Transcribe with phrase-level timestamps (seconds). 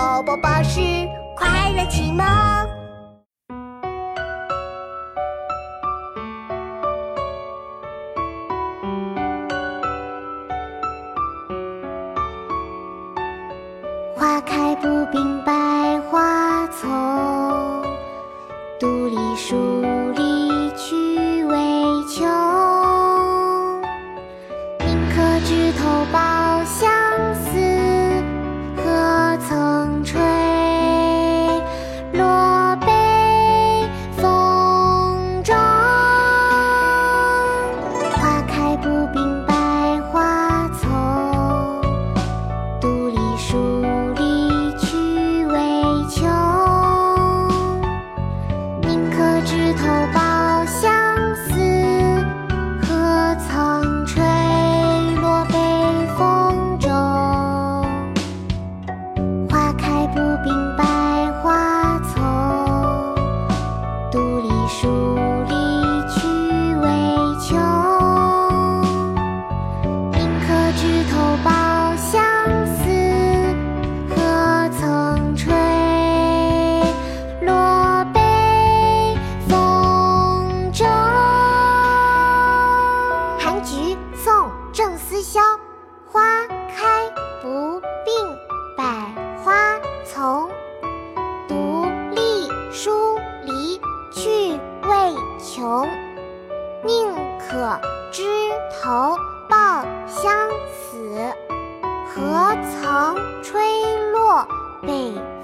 [0.00, 0.80] 宝宝宝是
[1.36, 2.24] 快乐启蒙。
[14.16, 15.52] 花开不并百
[16.10, 17.82] 花丛，
[18.80, 19.54] 独立树
[20.16, 21.54] 里趣为
[22.08, 22.26] 穷。
[24.78, 26.06] 宁可枝头
[85.20, 85.40] 郑思肖。
[86.06, 87.10] 花开
[87.42, 88.14] 不并
[88.74, 88.84] 百
[89.44, 90.48] 花丛，
[91.46, 93.78] 独立疏篱
[94.10, 95.86] 趣味穷。
[96.82, 97.78] 宁可
[98.10, 98.22] 枝
[98.82, 99.14] 头
[99.46, 101.14] 抱香死，
[102.08, 104.48] 何曾吹落
[104.80, 105.39] 北风